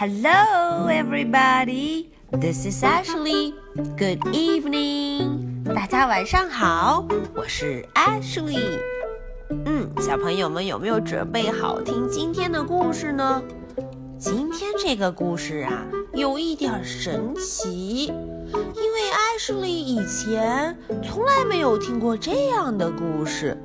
[0.00, 2.06] Hello, everybody.
[2.30, 3.52] This is Ashley.
[3.96, 5.64] Good evening.
[5.74, 7.04] 大家晚上好，
[7.34, 8.78] 我是 Ashley。
[9.50, 13.42] 嗯，小朋友们有没有准备好听今天的故事呢？
[14.16, 15.84] 今天这个故事啊，
[16.14, 19.00] 有一点神奇，因为
[19.36, 23.60] Ashley 以前从来没有听过这样的故事。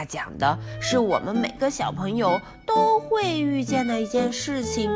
[0.00, 4.90] 它讲的是我们每个小朋友都会遇见的一件事情。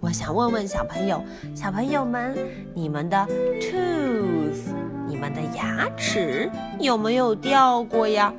[0.00, 1.24] 我想问问小朋友，
[1.54, 2.36] 小朋友们，
[2.74, 3.16] 你们的
[3.58, 4.68] tooth，
[5.08, 8.30] 你们的牙齿有没有掉过呀？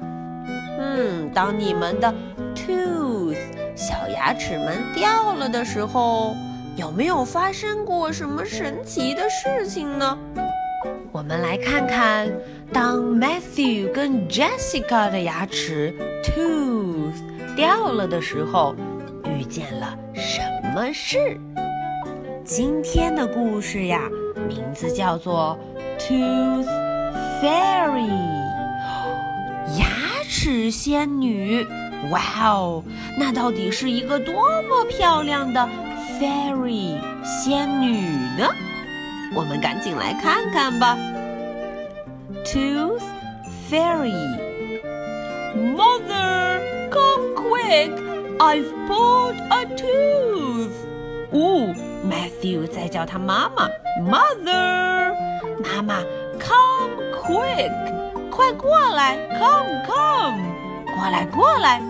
[0.78, 2.14] 嗯，当你们的
[2.54, 3.36] tooth
[3.76, 6.36] 小牙齿们掉了的时候，
[6.76, 10.16] 有没有发生过什么神奇的事情呢？
[11.12, 12.32] 我们来看看，
[12.72, 18.76] 当 Matthew 跟 Jessica 的牙齿 tooth 掉了的时候，
[19.26, 20.42] 遇见了什
[20.74, 21.40] 么事？
[22.44, 24.02] 今天的故事呀，
[24.48, 25.58] 名字叫做
[25.98, 26.68] Tooth
[27.42, 28.08] Fairy，
[29.78, 29.88] 牙
[30.30, 31.66] 齿仙女。
[32.12, 32.84] 哇哦，
[33.18, 35.68] 那到底是一个多么漂亮的
[36.20, 38.02] fairy 仙女
[38.38, 38.48] 呢？
[39.34, 40.96] 我们赶紧来看看吧。
[42.47, 43.03] Tooth
[43.69, 44.13] Fairy
[45.55, 47.93] Mother, come quick!
[48.41, 50.73] I've pulled a tooth.
[51.33, 53.69] 哦，Matthew 在叫他妈妈，
[54.01, 55.15] Mother，
[55.63, 56.03] 妈妈，
[56.39, 57.71] come quick，
[58.31, 60.43] 快过来，come come，
[60.95, 61.81] 过来过来。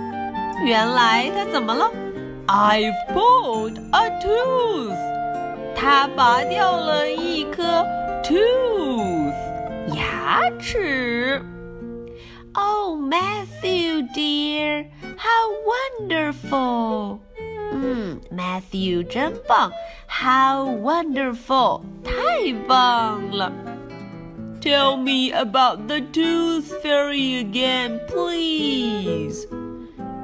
[0.65, 1.91] 原来他怎么了？
[2.47, 4.97] I've pulled a tooth，
[5.75, 7.63] 他拔掉了一颗
[8.23, 9.16] tooth，
[10.27, 11.41] 牙齿。
[12.55, 17.21] Oh, Matthew dear, how wonderful!
[17.73, 19.71] 嗯，Matthew 真棒，
[20.07, 21.83] How wonderful！
[22.05, 23.53] 太棒了。
[24.61, 29.47] Tell me about the Tooth Fairy again, please.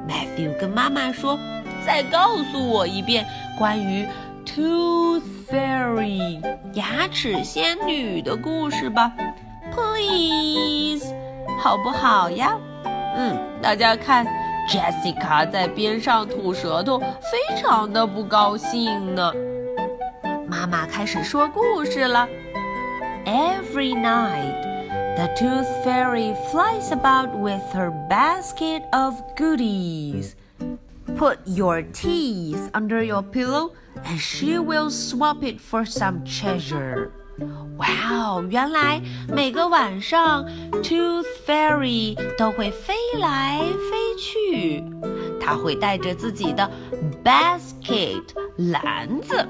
[0.07, 3.27] Matthew 跟妈妈说：“再告诉我一遍
[3.59, 4.07] 关于
[4.45, 6.41] Tooth Fairy
[6.75, 9.13] 牙齿仙女的故事吧
[9.73, 11.15] ，please，
[11.61, 12.57] 好不好呀？”
[13.17, 14.27] 嗯，大家看。
[14.69, 19.33] Jessica 在边上吐舌头，非常的不高兴呢。
[20.47, 22.29] 妈妈开始说故事了。
[23.25, 24.53] Every night,
[25.17, 30.35] the Tooth Fairy flies about with her basket of goodies.
[31.17, 33.71] Put your teeth under your pillow,
[34.05, 37.11] and she will swap it for some treasure.
[37.78, 38.48] 哇哦！
[38.50, 40.46] 原来每个晚上
[40.84, 44.84] ，Tooth Fairy 都会飞来飞去。
[45.42, 46.70] 它会带着自己的
[47.24, 48.24] basket
[48.56, 49.46] 篮子，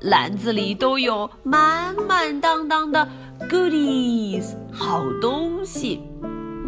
[0.00, 3.08] 篮子里都有满满当当的
[3.48, 6.02] goodies 好东西。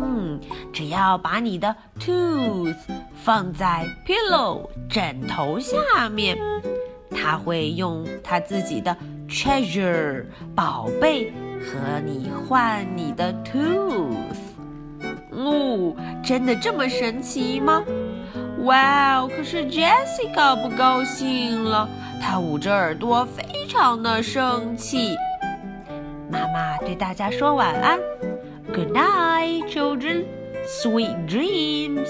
[0.01, 0.41] 嗯，
[0.73, 2.77] 只要把你的 tooth
[3.15, 6.39] 放在 pillow 枕头下面，
[7.11, 8.97] 它会用它自己的。
[9.29, 14.37] Treasure 宝贝和你换你的 tooth，
[15.31, 15.95] 哦，
[16.25, 17.83] 真的这么神奇吗？
[18.65, 19.31] 哇哦！
[19.37, 21.89] 可是 Jessica 不高兴了，
[22.21, 25.15] 她捂着耳朵，非常的生气。
[26.31, 27.99] 妈妈对大家说晚安
[28.73, 30.25] ，Good night, children.
[30.83, 32.09] Sweet dreams.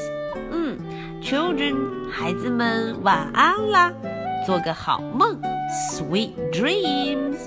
[0.51, 0.79] 嗯
[1.23, 3.93] ，children，孩子们晚安啦，
[4.47, 5.39] 做个好梦。
[5.90, 7.38] Sweet dreams。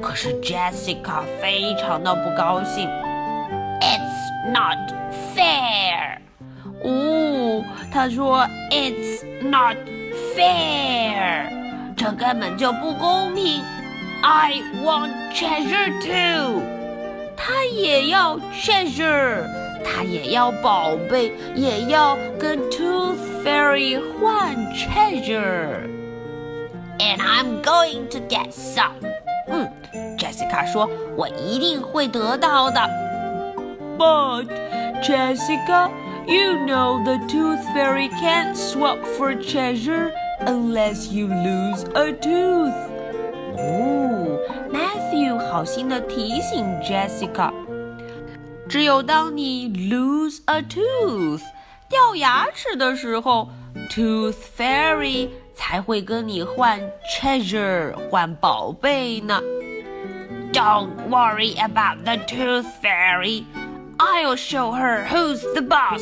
[0.00, 2.88] 可是 Jessica 非常的不高兴。
[3.80, 4.78] It's not
[5.34, 6.18] fair。
[6.82, 9.76] 哦，他说 It's not
[10.34, 11.48] fair，
[11.96, 13.62] 这根本就不公平。
[14.22, 16.62] I want treasure too。
[17.36, 19.44] 他也要 treasure，
[19.84, 25.88] 他也要宝贝，也要跟 Tooth Fairy 换 treasure。
[27.00, 28.94] And I'm going to get some。
[29.48, 29.70] 嗯，
[30.18, 32.80] Jessica 说：“我一定会得到的。”
[33.98, 34.46] But
[35.02, 35.90] Jessica,
[36.26, 42.74] you know the Tooth Fairy can't swap for treasure unless you lose a tooth.
[43.56, 44.38] 哦，
[44.70, 47.52] Matthew 好心的提醒 Jessica，
[48.68, 51.42] 只有当你 lose a tooth
[51.88, 53.48] 掉牙齿的时候，
[53.90, 55.30] Tooth Fairy
[55.61, 59.39] 才会跟你换 treasure 换宝贝呢。
[60.51, 63.43] Don't worry about the tooth fairy.
[63.99, 66.01] I'll show her who's the boss.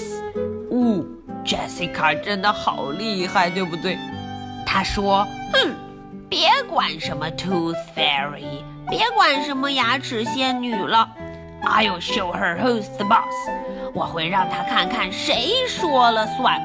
[0.71, 1.05] 哦
[1.43, 3.97] ，Jessica 真的好厉害，对不对？
[4.65, 5.75] 他说：“哼，
[6.29, 11.09] 别管什么 Tooth Fairy，别管什么牙齿仙女了。
[11.63, 13.35] I'll show her who's the boss。
[13.93, 16.57] 我会让她看看谁说了算。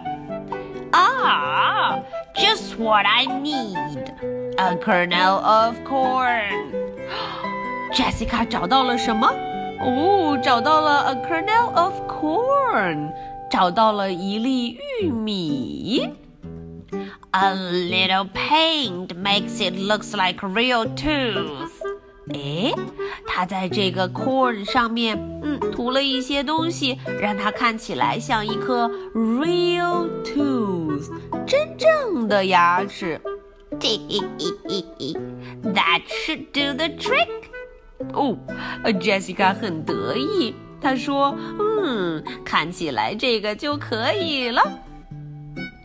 [0.93, 1.99] 啊
[2.36, 9.28] ，just what I need，a kernel of corn。Jessica 找到了什么？
[9.82, 13.12] 哦，找到了 a kernel of corn，
[13.50, 16.14] 找到了一粒玉米。
[17.32, 21.70] A little paint makes it looks like real tooth。
[22.33, 22.75] 诶，
[23.27, 31.11] 他在这个 corn 上面，嗯，涂了一些东西，让它看起来像一颗 real tooth，
[31.47, 33.21] 真正的牙齿。
[35.63, 37.29] That should do the trick。
[38.13, 38.39] 哦
[38.85, 44.63] ，Jessica 很得意，她说：“嗯，看起来这个就可以了。”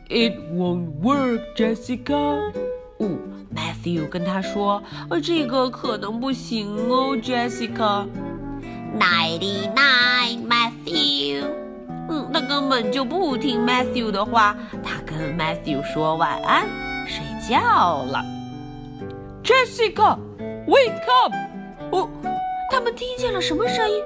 [0.10, 2.52] It won't work, Jessica.
[3.00, 3.10] 哦
[3.56, 8.06] ，Matthew 跟他说：“呃，这个可能不行哦，Jessica。”
[9.00, 11.44] Ninety nine, Matthew。
[12.10, 16.68] 嗯，他根本就不听 Matthew 的话，他跟 Matthew 说晚安，
[17.08, 18.24] 睡觉了。
[19.44, 20.18] Jessica,
[20.68, 21.34] wake up！
[21.92, 22.10] 哦，
[22.72, 24.04] 他们听见了什么声音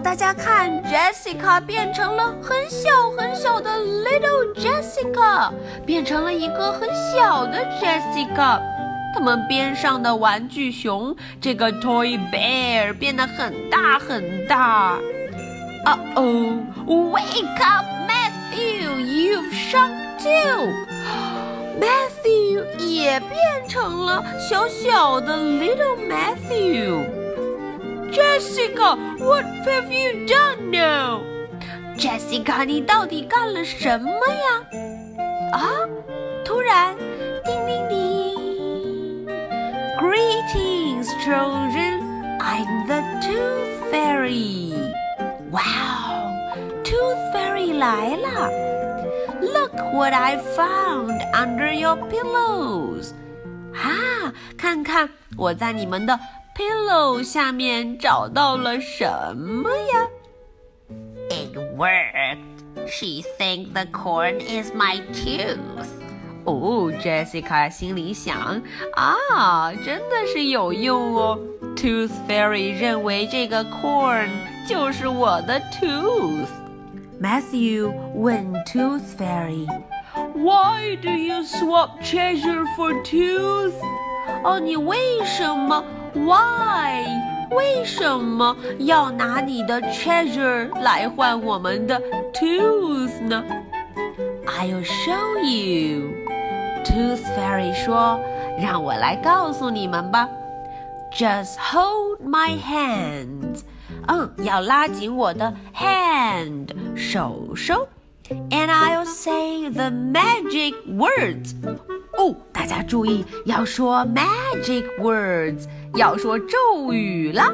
[0.00, 5.52] 大家看，Jessica 变成了很小很小的 Little Jessica，
[5.86, 8.60] 变成了一个很小的 Jessica。
[9.14, 14.98] 他们边上的玩具熊，这个 Toy Bear 变得很大很大。
[15.84, 16.52] Uh oh!
[16.86, 18.98] Wake up, Matthew!
[18.98, 20.72] You've shrunk too.
[21.78, 27.21] Matthew 也变成了小小的 Little Matthew。
[28.11, 31.21] Jessica, what have you done now?
[31.97, 34.63] Jessica，你到底干了什么呀？
[35.51, 35.87] 啊！
[36.45, 36.95] 突然，
[37.43, 39.27] 叮铃铃！
[39.99, 42.01] Greetings, children.
[42.39, 44.73] I'm the Tooth Fairy.
[45.51, 46.31] Wow,
[46.83, 48.49] Tooth Fairy 来了！
[49.41, 53.13] Look what I found under your pillows.
[53.73, 56.19] 啊，看看我在你们的
[56.55, 60.07] pillow 下面找到了什么呀？
[61.29, 62.37] It worked.
[62.87, 65.87] She thinks the corn is my tooth.
[66.45, 68.61] 哦，Jessica 心里想
[68.93, 71.37] 啊，真的是有用哦。
[71.75, 74.29] Tooth Fairy 认为这个 corn
[74.67, 83.73] 就是我的 tooth。Matthew 问 Tooth Fairy，Why do you swap treasure for tooth？
[84.43, 85.83] 哦，你为什么
[86.13, 87.05] ？Why？
[87.51, 92.01] 为什么要拿你的 treasure 来换我们的
[92.33, 93.43] tooth 呢？
[94.45, 100.27] I'll show you。Tooth Fairy 说：“让我来告诉你们吧。
[101.13, 103.61] Just hold my hand。
[104.07, 107.87] 嗯，要拉紧我的 hand 手手。
[108.49, 111.53] And I'll say the magic words。
[112.17, 117.44] 哦，大家注意，要说 magic words。” 要说咒语了，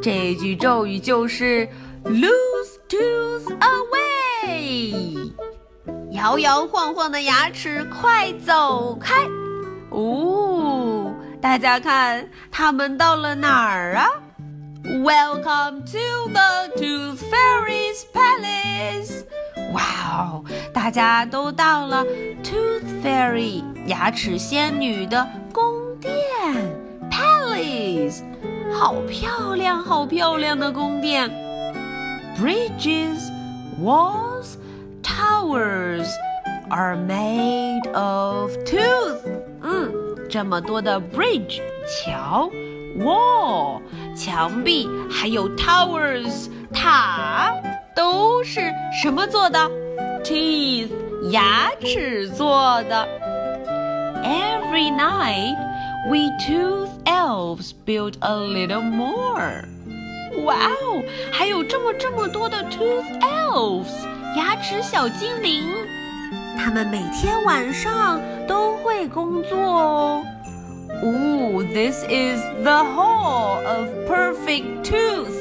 [0.00, 1.68] 这句咒语就是
[2.04, 3.52] “lose tooth
[4.46, 5.32] away”，
[6.12, 9.26] 摇摇晃晃的牙齿快走开！
[9.90, 14.08] 哦，大家看，他们到了哪儿啊
[14.84, 19.24] ？Welcome to the Tooth Fairy's Palace！
[19.72, 22.04] 哇哦，大家都到了
[22.44, 26.83] Tooth Fairy 牙齿仙女的宫殿。
[27.53, 28.23] Palace，
[28.73, 31.29] 好漂亮，好漂亮的宫殿。
[32.39, 33.19] Bridges,
[33.79, 34.57] walls,
[35.03, 36.07] towers
[36.71, 39.21] are made of tooth。
[39.61, 39.91] 嗯，
[40.29, 42.49] 这么多的 bridge 桥，
[42.97, 43.79] wall
[44.15, 47.53] 墙壁，还有 towers 塔，
[47.95, 49.59] 都是什么做的？
[50.23, 50.89] Teeth
[51.29, 53.07] 牙齿做的。
[54.23, 59.65] Every night。We tooth elves build a little more.
[60.45, 64.05] 哇哦，还有这么这么多的 tooth elves
[64.37, 65.63] 牙齿小精灵，
[66.57, 70.23] 他们每天晚上都会工作哦。
[71.01, 75.35] 哦，This is the hall of perfect tooth.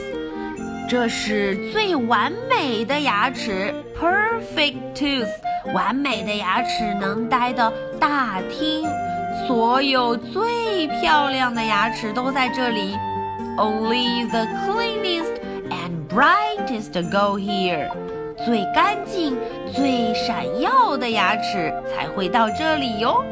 [0.88, 5.28] 这是最完美的牙齿，perfect tooth，
[5.74, 8.88] 完美的牙齿能待的大厅。
[9.47, 12.97] 所有最漂亮的牙齿都在这里。
[13.57, 17.89] Only the cleanest and brightest go here。
[18.45, 19.37] 最干净、
[19.73, 23.23] 最闪耀的牙齿才会到这里哟。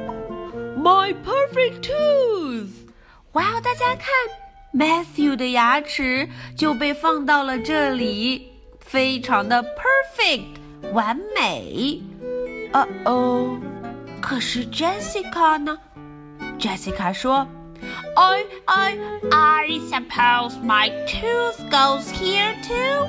[0.78, 2.70] My perfect tooth！
[3.34, 4.10] 哇哦，大家看
[4.74, 12.02] ，Matthew 的牙齿就被放到了这里，非常的 perfect，完美。
[12.74, 13.58] 哦哦，
[14.22, 15.78] 可是 Jessica 呢
[16.61, 17.47] ？Jessica 说，
[18.17, 18.99] I I
[19.31, 23.07] I suppose my tooth goes here too。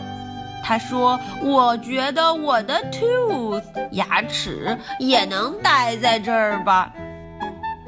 [0.64, 6.94] 他说：“我觉得我的 tooth 牙齿也能待在这儿吧。”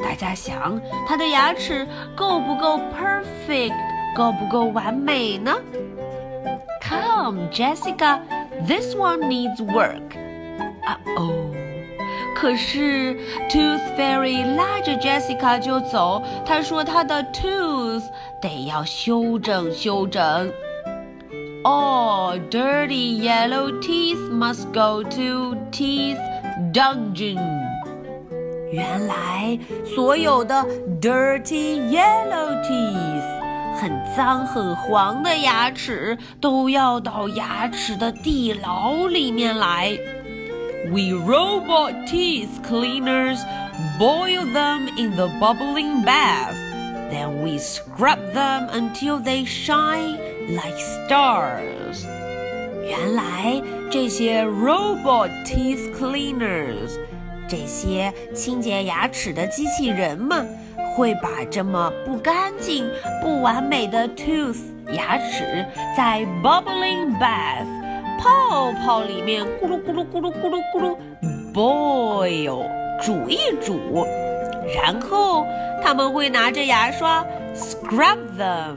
[0.01, 1.85] 大家想，他的牙齿
[2.15, 3.73] 够不够 perfect，
[4.15, 5.53] 够不够完美呢？
[6.81, 8.21] Come, Jessica,
[8.65, 10.15] this one needs work.
[10.85, 11.42] 啊哦，
[12.44, 13.16] 可是
[13.48, 18.02] Tooth Fairy 拉着 Jessica 就走，他说他的 tooth
[18.38, 20.52] 得要修整修整。
[21.62, 26.18] All dirty yellow teeth must go to teeth
[26.74, 27.40] dungeon.
[28.70, 29.58] 原来
[29.96, 30.62] 所有的
[31.00, 39.98] dirty yellow teeth 很脏很黄的牙齿都要到牙齿的地牢里面来。
[40.91, 43.39] We robot teeth cleaners
[43.99, 46.55] boil them in the bubbling bath.
[47.11, 50.17] Then we scrub them until they shine
[50.49, 52.05] like stars.
[52.83, 53.61] 原来
[53.91, 56.97] 这些 robot teeth cleaners，
[57.47, 60.47] 这些清洁牙齿的机器人们，
[60.95, 62.89] 会把这么不干净、
[63.21, 64.59] 不完美的 tooth
[64.91, 67.67] 牙齿在 bubbling bath
[68.24, 70.96] 泡泡里面咕噜咕噜咕噜咕噜咕噜
[71.52, 72.66] boil
[72.98, 74.06] 煮一煮，
[74.74, 75.44] 然后
[75.82, 77.22] 他们会拿着牙刷
[77.54, 78.76] scrub them。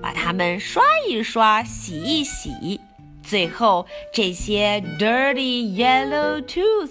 [0.00, 2.80] 把它们刷一刷，洗一洗，
[3.20, 6.90] 最后这些 dirty yellow tooth，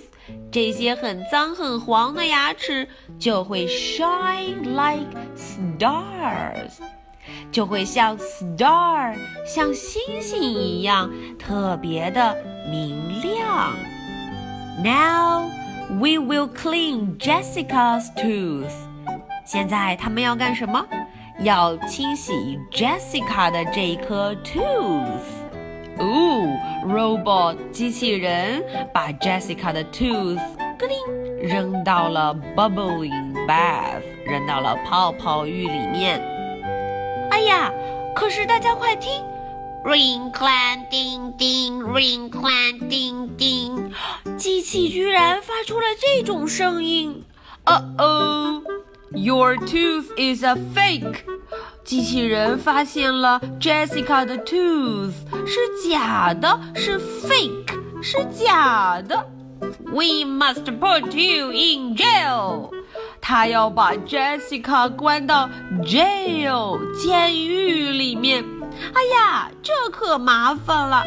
[0.51, 2.85] 这些很脏很黄的牙齿
[3.17, 5.07] 就会 shine like
[5.37, 6.81] stars，
[7.51, 9.13] 就会像 star，
[9.45, 12.35] 像星星一样特别的
[12.69, 13.73] 明亮。
[14.83, 15.49] Now
[15.89, 18.73] we will clean Jessica's tooth。
[19.45, 20.85] 现在他们要干什么？
[21.39, 22.33] 要清洗
[22.71, 25.43] Jessica 的这一颗 tooth。
[25.99, 26.47] 哦
[26.87, 30.39] ，robot 机器人把 Jessica 的 tooth
[30.79, 30.87] 咯
[31.41, 36.32] 扔到了 bubbling bath，扔到了泡泡浴里面。
[37.43, 37.73] 哎呀，
[38.15, 39.21] 可是大家快听
[39.83, 43.91] ，ring clang 叮叮，ring clang 叮叮，
[44.37, 47.25] 机器居然发出了这种声音。
[47.65, 48.63] 哦哦。
[49.11, 51.25] Your tooth is a fake。
[51.83, 55.11] 机器人发现了 Jessica 的 tooth
[55.45, 55.59] 是
[55.89, 59.29] 假的，是 fake，是假的。
[59.87, 62.22] We must put you in jail。
[63.32, 65.48] 他要把 Jessica 关到
[65.82, 68.44] jail 监狱里面。
[68.94, 71.04] 哎呀，这可麻烦了。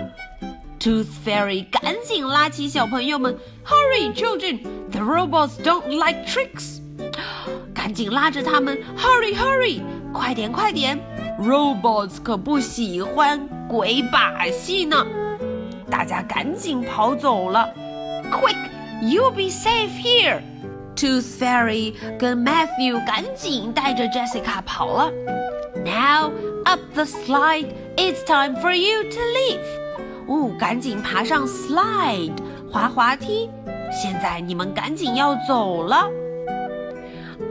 [0.80, 4.62] Tooth Fairy 赶紧拉起小朋友们，Hurry, children!
[4.92, 6.80] The robots don't like tricks.
[7.74, 9.82] 赶紧拉着他们，Hurry Hurry，
[10.12, 11.00] 快点快点！
[11.40, 15.06] Robots 可不喜欢鬼把戏呢。
[15.90, 17.70] 大家赶紧跑走了，
[18.32, 20.42] Quick，you'll be safe here。
[20.96, 25.12] Tooth Fairy 跟 Matthew 赶紧带着 Jessica 跑了。
[25.84, 26.32] Now
[26.66, 29.62] up the slide，it's time for you to leave。
[30.28, 32.38] 哦，赶紧爬上 slide
[32.72, 33.50] 滑滑梯。
[33.92, 36.10] 现在你们赶紧要走了。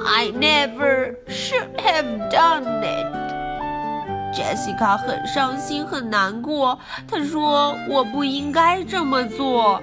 [0.02, 3.06] I never should have done it.
[4.32, 6.78] Jessica 很伤心，很难过。
[7.09, 9.82] 她说：“我不应该这么做。”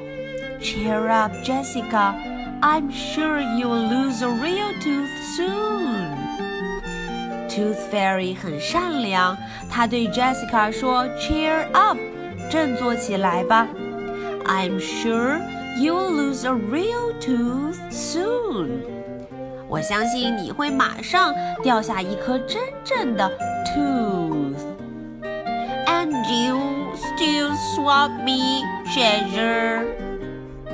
[0.61, 2.13] Cheer up, Jessica.
[2.61, 6.15] I'm sure you'll lose a real tooth soon.
[7.47, 9.37] Tooth Fairy 很善良，
[9.69, 11.97] 他对 Jessica 说：“Cheer up，
[12.49, 13.67] 振作起来吧。
[14.45, 15.41] I'm sure
[15.79, 18.81] you'll lose a real tooth soon.”
[19.67, 23.29] 我相信你会马上掉下一颗真正的
[23.65, 26.59] tooth。And you
[26.95, 29.85] still swap me treasure？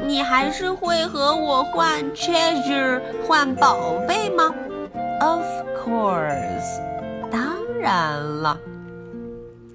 [0.08, 4.54] 你还是会和我换 treasure 换宝贝吗
[5.20, 5.44] ？Of
[5.84, 6.80] course，
[7.30, 8.58] 当然了。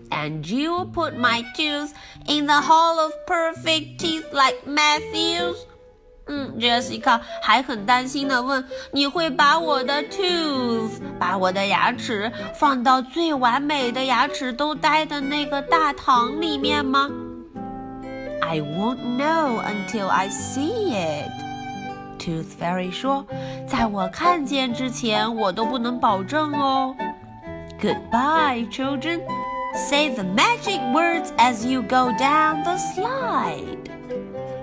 [0.09, 1.91] And you put my tooth
[2.25, 5.57] in the hall of perfect teeth like Matthew's？
[6.25, 17.07] 嗯，Jessica 还很担心的问：“你会把我的 tooth，把我的牙齿放到最完美的牙齿都待的那个大堂里面吗
[18.42, 21.30] ？”I won't know until I see it.
[22.18, 26.94] Tooth Fairy 说：“在我看见之前，我都不能保证哦。”
[27.80, 29.20] Goodbye, children.
[29.74, 33.76] Say the magic words as you go down the slide.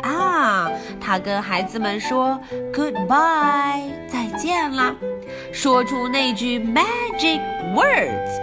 [0.02, 2.40] 啊，他跟孩子们说
[2.74, 4.96] Goodbye，再见啦，
[5.54, 7.40] 说出那句 magic
[7.74, 8.40] words，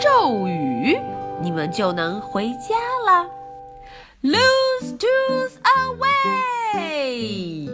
[0.00, 0.98] 咒语，
[1.40, 2.74] 你们就能回家
[3.06, 3.26] 了。
[4.22, 4.61] Lose
[5.03, 5.55] tooth
[6.71, 7.67] away！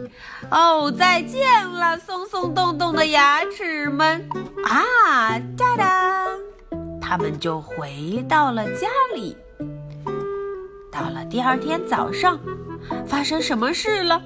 [0.49, 4.27] 哦，再见了，松松动动的牙齿们
[4.65, 5.37] 啊！
[5.55, 6.25] 哒哒，
[6.99, 9.37] 他们就回到了家里。
[10.91, 12.39] 到了第二天早上，
[13.05, 14.19] 发生什么事了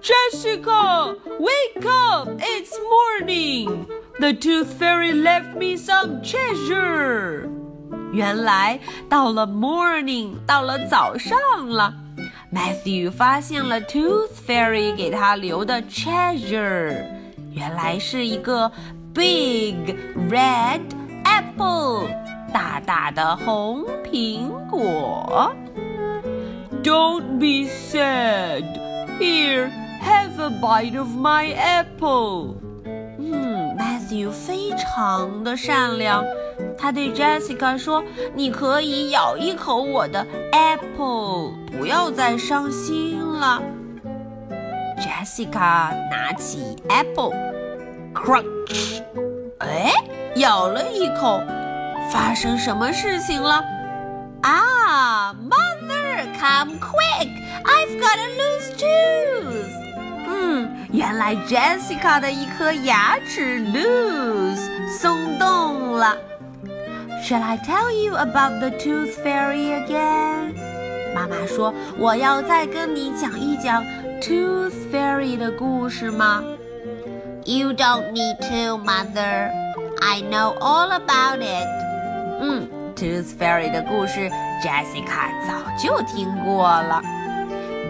[0.00, 2.30] ？Jessica, wake up!
[2.40, 3.84] It's morning.
[4.18, 7.50] The Tooth Fairy left me some treasure.
[8.12, 11.94] 原来到了 morning，到了早上了。
[12.53, 17.05] Matthew 发现了 Tooth Fairy 给他留的 treasure，
[17.51, 18.71] 原来是一个
[19.13, 19.95] big
[20.29, 20.81] red
[21.23, 22.07] apple，
[22.53, 25.53] 大大的红苹果。
[26.83, 28.63] Don't be sad.
[29.19, 29.69] Here,
[30.01, 32.60] have a bite of my apple.
[34.12, 36.22] 嗯，Matthew 非常的善良。
[36.76, 38.04] 他对 Jessica 说
[38.36, 43.62] ：“你可以咬一口我的 apple，不要再伤心了。”
[45.00, 49.00] Jessica 拿起 apple，crunch，
[49.58, 49.92] 哎，
[50.36, 51.40] 咬了一口。
[52.10, 53.64] 发生什么事情了？
[54.42, 59.81] 啊，Mother，come quick！I've got a loose tooth。
[60.41, 66.17] 嗯，原来 Jessica 的一颗牙齿 loose 松动了。
[67.23, 70.53] Shall I tell you about the Tooth Fairy again？
[71.13, 73.83] 妈妈说我要再跟你讲一讲
[74.21, 76.43] Tooth Fairy 的故事吗？
[77.45, 79.51] You don't need to, Mother.
[79.99, 81.67] I know all about it.
[82.39, 84.29] 嗯，Tooth Fairy 的故事，
[84.63, 87.01] Jessica 早就听过了。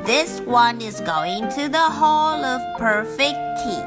[0.05, 3.87] This one is going to the Hall of Perfect Teeth.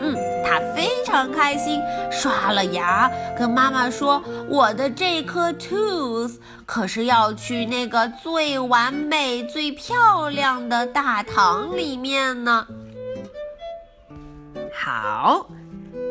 [0.00, 12.64] 嗯，他非常开心，刷了牙，跟妈妈说：“我的这颗 tooth 可是要去那个最完美、最漂亮的大堂里面呢。”
[14.72, 15.48] 好，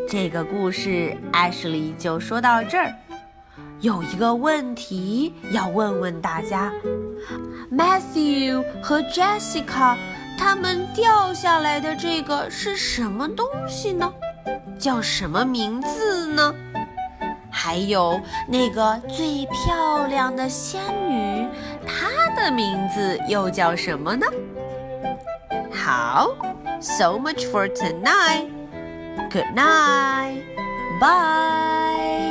[0.10, 2.94] 这个故事 Ashley 就说到这儿。
[3.80, 6.74] 有一个问题要问问大家
[7.72, 9.96] ：Matthew 和 Jessica。
[10.40, 14.14] 他们掉下来的这个是什么东西呢？
[14.78, 16.54] 叫什么名字呢？
[17.50, 21.48] 还有那个最漂亮的仙女，
[21.88, 24.28] 她的名字又叫什么呢？
[25.74, 26.30] 好
[26.80, 28.48] ，so much for tonight.
[29.32, 30.44] Good night.
[31.02, 32.27] Bye.